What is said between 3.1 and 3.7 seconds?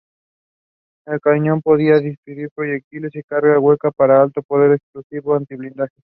de carga